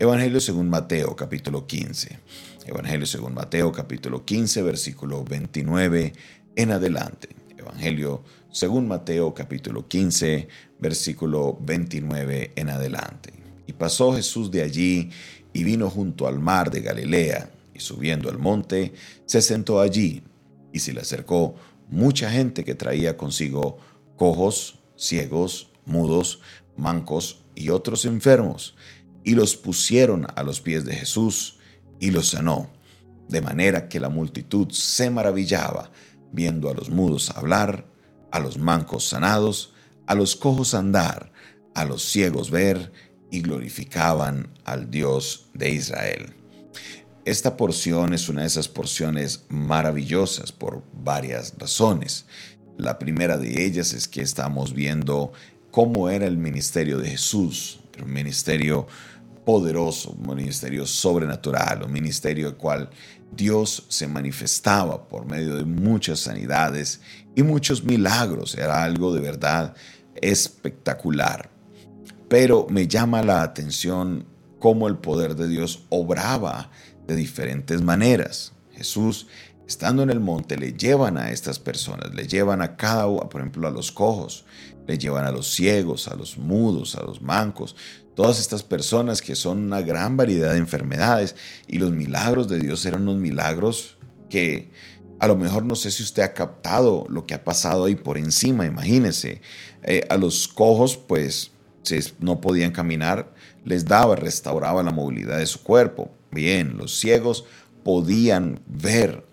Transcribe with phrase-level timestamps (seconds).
[0.00, 2.20] Evangelio según Mateo capítulo 15.
[2.66, 6.12] Evangelio según Mateo capítulo 15 versículo 29
[6.54, 7.30] en adelante.
[7.56, 8.22] Evangelio
[8.52, 10.46] según Mateo capítulo 15
[10.78, 13.32] versículo 29 en adelante.
[13.66, 15.10] Y pasó Jesús de allí
[15.52, 18.92] y vino junto al mar de Galilea y subiendo al monte
[19.26, 20.22] se sentó allí
[20.72, 21.56] y se le acercó
[21.88, 23.78] mucha gente que traía consigo
[24.16, 26.38] cojos, ciegos, mudos,
[26.76, 28.76] mancos y otros enfermos
[29.28, 31.58] y los pusieron a los pies de Jesús
[32.00, 32.70] y los sanó,
[33.28, 35.90] de manera que la multitud se maravillaba
[36.32, 37.84] viendo a los mudos hablar,
[38.32, 39.74] a los mancos sanados,
[40.06, 41.30] a los cojos andar,
[41.74, 42.90] a los ciegos ver,
[43.30, 46.34] y glorificaban al Dios de Israel.
[47.26, 52.24] Esta porción es una de esas porciones maravillosas por varias razones.
[52.78, 55.34] La primera de ellas es que estamos viendo
[55.70, 58.86] cómo era el ministerio de Jesús, un ministerio
[59.48, 62.90] poderoso, un ministerio sobrenatural, un ministerio el cual
[63.34, 67.00] Dios se manifestaba por medio de muchas sanidades
[67.34, 68.56] y muchos milagros.
[68.56, 69.74] Era algo de verdad
[70.16, 71.48] espectacular.
[72.28, 74.26] Pero me llama la atención
[74.58, 76.70] cómo el poder de Dios obraba
[77.06, 78.52] de diferentes maneras.
[78.72, 79.28] Jesús,
[79.66, 83.40] estando en el monte, le llevan a estas personas, le llevan a cada uno, por
[83.40, 84.44] ejemplo, a los cojos,
[84.86, 87.76] le llevan a los ciegos, a los mudos, a los mancos,
[88.18, 91.36] todas estas personas que son una gran variedad de enfermedades
[91.68, 93.96] y los milagros de Dios eran unos milagros
[94.28, 94.72] que
[95.20, 98.18] a lo mejor no sé si usted ha captado lo que ha pasado ahí por
[98.18, 99.40] encima, imagínese.
[99.84, 101.52] Eh, a los cojos pues
[102.18, 103.32] no podían caminar,
[103.64, 106.10] les daba, restauraba la movilidad de su cuerpo.
[106.32, 107.44] Bien, los ciegos
[107.84, 109.24] podían ver,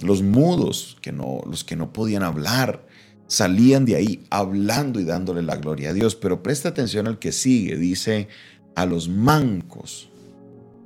[0.00, 2.86] los mudos, que no, los que no podían hablar,
[3.30, 6.16] salían de ahí hablando y dándole la gloria a Dios.
[6.16, 8.28] Pero presta atención al que sigue, dice
[8.74, 10.10] a los mancos,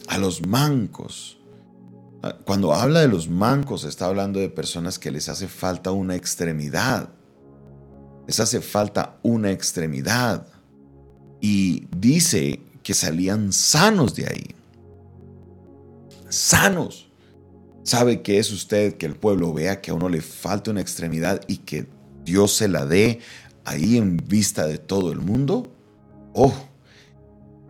[0.09, 1.39] a los mancos.
[2.23, 6.17] Ah, cuando habla de los mancos, está hablando de personas que les hace falta una
[6.17, 7.09] extremidad.
[8.27, 10.47] Les hace falta una extremidad.
[11.41, 14.55] Y dice que salían sanos de ahí.
[16.29, 17.09] Sanos.
[17.85, 21.41] ¿Sabe qué es usted que el pueblo vea que a uno le falta una extremidad
[21.47, 21.87] y que
[22.25, 23.21] Dios se la dé
[23.65, 25.73] ahí en vista de todo el mundo,
[26.33, 26.55] oh,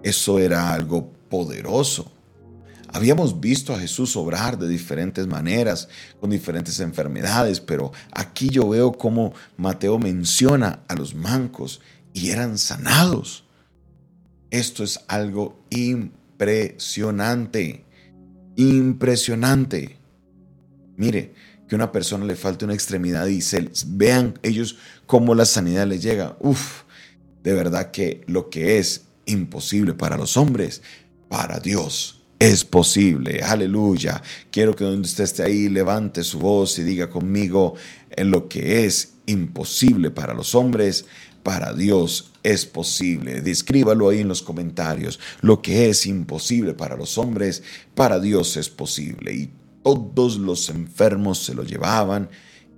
[0.03, 2.10] eso era algo poderoso.
[2.88, 5.88] Habíamos visto a Jesús obrar de diferentes maneras,
[6.20, 11.81] con diferentes enfermedades, pero aquí yo veo cómo Mateo menciona a los mancos
[12.12, 13.44] y eran sanados.
[14.50, 17.84] Esto es algo impresionante,
[18.54, 19.98] impresionante.
[20.97, 21.34] Mire,
[21.75, 24.77] una persona le falte una extremidad y se vean ellos
[25.07, 26.37] cómo la sanidad les llega.
[26.41, 26.83] Uf,
[27.43, 30.83] de verdad que lo que es imposible para los hombres,
[31.29, 33.43] para Dios es posible.
[33.43, 34.23] Aleluya.
[34.51, 37.75] Quiero que donde usted esté ahí levante su voz y diga conmigo
[38.11, 41.06] en lo que es imposible para los hombres,
[41.43, 43.41] para Dios es posible.
[43.41, 45.21] Descríbalo ahí en los comentarios.
[45.41, 47.62] Lo que es imposible para los hombres,
[47.95, 49.35] para Dios es posible.
[49.35, 49.51] Y
[49.84, 52.31] todos los enfermos se lo llevaban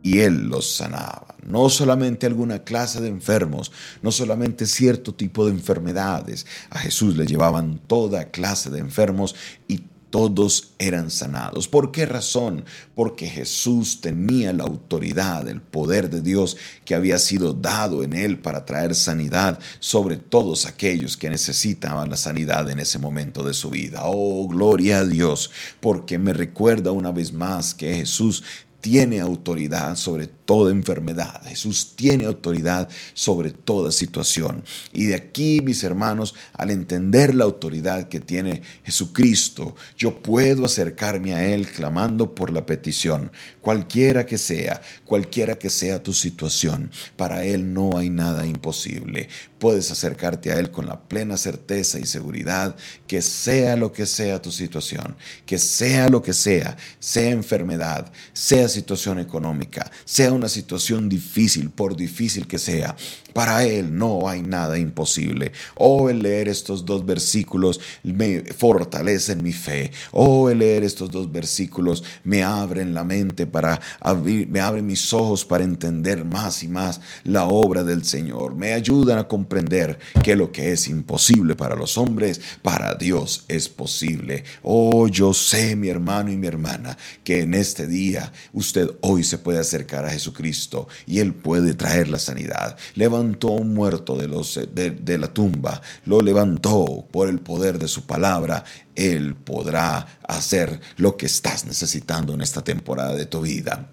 [0.02, 1.34] y él los sanaba.
[1.44, 3.72] No solamente alguna clase de enfermos,
[4.02, 6.46] no solamente cierto tipo de enfermedades.
[6.70, 9.34] A Jesús le llevaban toda clase de enfermos
[9.66, 11.68] y todos eran sanados.
[11.68, 12.64] ¿Por qué razón?
[12.94, 18.38] Porque Jesús tenía la autoridad, el poder de Dios que había sido dado en él
[18.38, 23.70] para traer sanidad sobre todos aquellos que necesitaban la sanidad en ese momento de su
[23.70, 24.02] vida.
[24.04, 25.50] Oh, gloria a Dios,
[25.80, 28.42] porque me recuerda una vez más que Jesús
[28.80, 31.42] tiene autoridad sobre toda enfermedad.
[31.44, 34.64] Jesús tiene autoridad sobre toda situación.
[34.92, 41.34] Y de aquí, mis hermanos, al entender la autoridad que tiene Jesucristo, yo puedo acercarme
[41.34, 43.30] a Él clamando por la petición,
[43.60, 46.90] cualquiera que sea, cualquiera que sea tu situación.
[47.16, 49.28] Para Él no hay nada imposible.
[49.58, 52.76] Puedes acercarte a Él con la plena certeza y seguridad
[53.06, 58.68] que sea lo que sea tu situación, que sea lo que sea, sea enfermedad, sea
[58.68, 62.96] situación económica, sea una situación difícil, por difícil que sea,
[63.32, 65.52] para Él no hay nada imposible.
[65.74, 69.90] Oh, el leer estos dos versículos me fortalece mi fe.
[70.12, 75.12] Oh, el leer estos dos versículos me abren la mente para abrir, me abren mis
[75.12, 78.54] ojos para entender más y más la obra del Señor.
[78.54, 83.68] Me ayudan a comprender que lo que es imposible para los hombres, para Dios es
[83.68, 84.44] posible.
[84.62, 89.36] Oh, yo sé, mi hermano y mi hermana, que en este día usted hoy se
[89.38, 92.76] puede acercar a Jesús Jesucristo y Él puede traer la sanidad.
[92.94, 97.88] Levantó a un muerto de, los, de, la tumba, lo levantó por el poder de
[97.88, 98.64] su palabra.
[98.94, 103.90] Él podrá hacer lo que estás necesitando en esta temporada de tu vida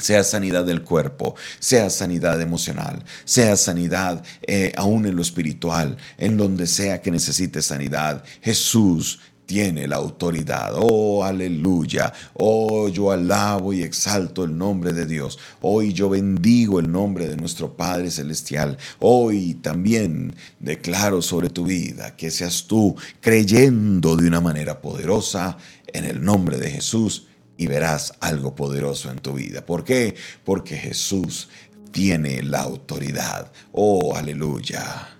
[0.00, 6.38] sea sanidad del cuerpo, sea sanidad emocional, sea sanidad eh, aún en lo espiritual, en
[6.38, 9.20] donde sea que necesites sanidad, Jesús
[9.52, 10.72] tiene la autoridad.
[10.76, 12.10] Oh, aleluya.
[12.32, 15.38] Oh, yo alabo y exalto el nombre de Dios.
[15.60, 18.78] Hoy yo bendigo el nombre de nuestro Padre Celestial.
[18.98, 26.06] Hoy también declaro sobre tu vida que seas tú creyendo de una manera poderosa en
[26.06, 27.26] el nombre de Jesús
[27.58, 29.66] y verás algo poderoso en tu vida.
[29.66, 30.14] ¿Por qué?
[30.44, 31.50] Porque Jesús
[31.90, 33.52] tiene la autoridad.
[33.70, 35.10] Oh, aleluya.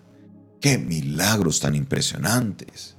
[0.58, 2.96] Qué milagros tan impresionantes.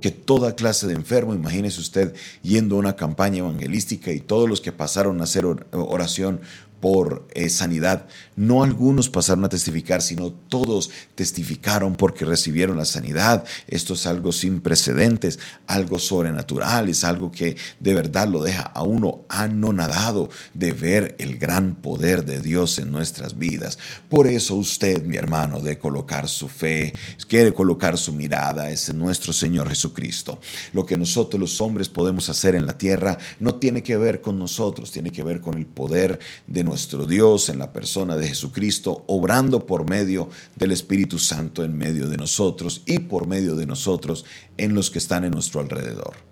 [0.00, 4.60] Que toda clase de enfermo, imagínese usted yendo a una campaña evangelística y todos los
[4.60, 6.40] que pasaron a hacer oración
[6.86, 8.06] por eh, sanidad.
[8.36, 13.44] No algunos pasaron a testificar, sino todos testificaron porque recibieron la sanidad.
[13.66, 18.84] Esto es algo sin precedentes, algo sobrenatural, es algo que de verdad lo deja a
[18.84, 23.80] uno anonadado de ver el gran poder de Dios en nuestras vidas.
[24.08, 26.92] Por eso usted, mi hermano, de colocar su fe,
[27.26, 30.38] quiere colocar su mirada, es en nuestro Señor Jesucristo.
[30.72, 34.38] Lo que nosotros los hombres podemos hacer en la tierra no tiene que ver con
[34.38, 36.75] nosotros, tiene que ver con el poder de nuestro
[37.06, 42.18] Dios en la persona de Jesucristo, obrando por medio del Espíritu Santo en medio de
[42.18, 44.24] nosotros y por medio de nosotros
[44.58, 46.25] en los que están en nuestro alrededor.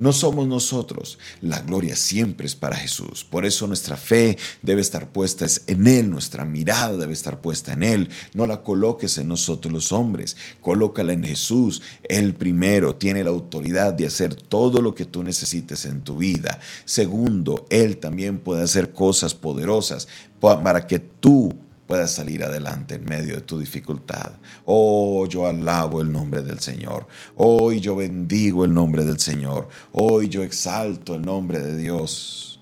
[0.00, 3.24] No somos nosotros, la gloria siempre es para Jesús.
[3.24, 7.82] Por eso nuestra fe debe estar puesta en Él, nuestra mirada debe estar puesta en
[7.82, 8.08] Él.
[8.32, 11.82] No la coloques en nosotros los hombres, colócala en Jesús.
[12.04, 16.60] Él primero tiene la autoridad de hacer todo lo que tú necesites en tu vida.
[16.84, 20.06] Segundo, Él también puede hacer cosas poderosas
[20.40, 21.54] para que tú
[21.88, 24.32] puedas salir adelante en medio de tu dificultad.
[24.66, 27.08] Oh, yo alabo el nombre del Señor.
[27.34, 29.68] Hoy yo bendigo el nombre del Señor.
[29.92, 32.60] Hoy yo exalto el nombre de Dios.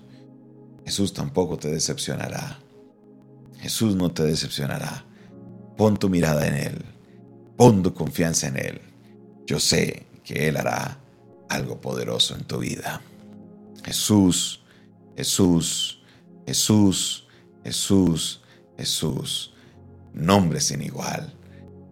[0.85, 2.57] Jesús tampoco te decepcionará.
[3.59, 5.03] Jesús no te decepcionará.
[5.75, 6.85] Pon tu mirada en Él.
[7.57, 8.81] Pon tu confianza en Él.
[9.45, 10.99] Yo sé que Él hará
[11.49, 13.01] algo poderoso en tu vida.
[13.83, 14.61] Jesús,
[15.17, 16.01] Jesús,
[16.45, 17.27] Jesús,
[17.65, 18.41] Jesús
[18.77, 19.53] Jesús,
[20.13, 21.33] nombre sin igual,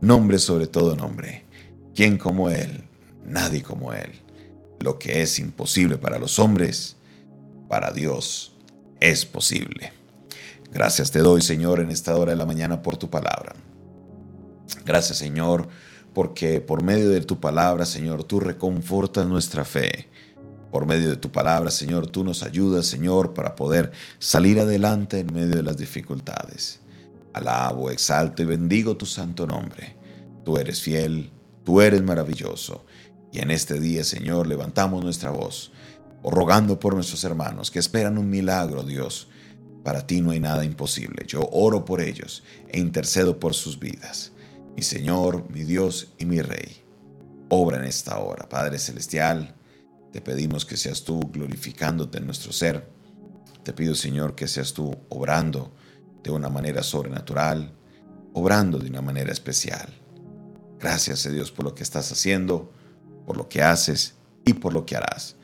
[0.02, 1.46] nombre sobre todo nombre.
[1.94, 2.84] ¿Quién como Él?
[3.26, 4.12] Nadie como Él.
[4.80, 6.98] Lo que es imposible para los hombres,
[7.68, 8.56] para Dios
[9.00, 9.94] es posible.
[10.72, 13.56] Gracias te doy, Señor, en esta hora de la mañana por tu palabra.
[14.86, 15.68] Gracias, Señor,
[16.14, 20.08] porque por medio de tu palabra, Señor, tú reconfortas nuestra fe.
[20.72, 25.34] Por medio de tu palabra, Señor, tú nos ayudas, Señor, para poder salir adelante en
[25.34, 26.82] medio de las dificultades.
[27.34, 29.96] Alabo, exalto y bendigo tu santo nombre.
[30.44, 31.32] Tú eres fiel,
[31.64, 32.86] tú eres maravilloso.
[33.32, 35.72] Y en este día, Señor, levantamos nuestra voz,
[36.24, 39.28] rogando por nuestros hermanos que esperan un milagro, Dios.
[39.84, 41.26] Para ti no hay nada imposible.
[41.28, 44.32] Yo oro por ellos e intercedo por sus vidas.
[44.76, 46.84] Mi Señor, mi Dios y mi Rey,
[47.50, 48.50] obra en esta hora.
[48.50, 49.55] Padre Celestial,
[50.16, 52.88] te pedimos que seas tú glorificándote en nuestro ser.
[53.64, 55.76] Te pido, Señor, que seas tú obrando
[56.24, 57.74] de una manera sobrenatural,
[58.32, 59.94] obrando de una manera especial.
[60.80, 62.72] Gracias a Dios por lo que estás haciendo,
[63.26, 64.16] por lo que haces
[64.46, 65.36] y por lo que harás.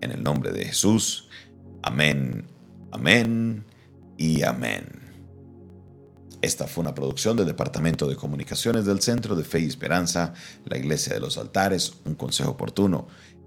[0.00, 1.28] En el nombre de Jesús.
[1.84, 2.48] Amén,
[2.90, 3.64] amén
[4.16, 5.06] y amén.
[6.42, 10.76] Esta fue una producción del Departamento de Comunicaciones del Centro de Fe y Esperanza, la
[10.76, 13.06] Iglesia de los Altares, un consejo oportuno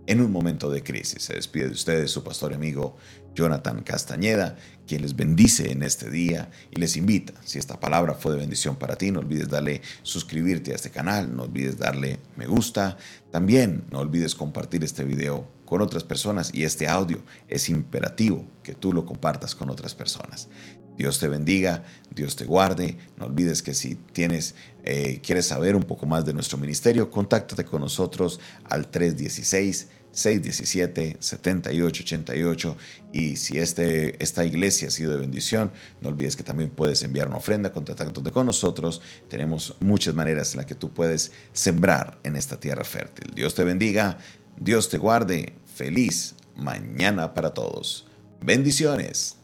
[0.10, 1.22] en un momento de crisis.
[1.22, 2.98] Se despide de ustedes su pastor amigo
[3.36, 8.32] Jonathan Castañeda, quien les bendice en este día y les invita, si esta palabra fue
[8.32, 12.48] de bendición para ti, no olvides darle suscribirte a este canal, no olvides darle me
[12.48, 12.98] gusta,
[13.32, 18.74] también no olvides compartir este video con otras personas y este audio es imperativo que
[18.74, 20.50] tú lo compartas con otras personas.
[20.98, 22.98] Dios te bendiga, Dios te guarde.
[23.16, 27.64] No olvides que si tienes, eh, quieres saber un poco más de nuestro ministerio, contáctate
[27.64, 29.88] con nosotros al 316
[30.26, 32.76] 617-7888.
[33.14, 35.72] Y si este, esta iglesia ha sido de bendición,
[36.02, 39.02] no olvides que también puedes enviar una ofrenda contactándote con nosotros.
[39.30, 43.34] Tenemos muchas maneras en las que tú puedes sembrar en esta tierra fértil.
[43.34, 44.18] Dios te bendiga,
[44.60, 45.54] Dios te guarde.
[45.76, 48.06] Feliz mañana para todos.
[48.42, 49.39] Bendiciones.